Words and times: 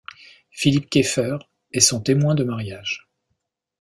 Philippe 0.49 0.89
Kieffer 0.89 1.37
est 1.71 1.79
son 1.79 2.01
témoin 2.01 2.33
de 2.33 2.43
mariage. 2.43 3.07